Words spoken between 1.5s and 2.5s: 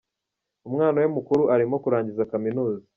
arimo kurangiza